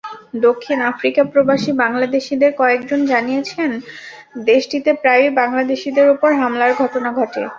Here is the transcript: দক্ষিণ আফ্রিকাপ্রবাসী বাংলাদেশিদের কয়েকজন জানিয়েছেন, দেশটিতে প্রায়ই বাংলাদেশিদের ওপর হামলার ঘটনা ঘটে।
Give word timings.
দক্ষিণ 0.41 0.77
আফ্রিকাপ্রবাসী 0.91 1.71
বাংলাদেশিদের 1.83 2.51
কয়েকজন 2.53 2.99
জানিয়েছেন, 3.05 3.69
দেশটিতে 4.45 4.91
প্রায়ই 5.01 5.31
বাংলাদেশিদের 5.39 6.07
ওপর 6.09 6.29
হামলার 6.41 6.71
ঘটনা 6.81 7.09
ঘটে। 7.19 7.41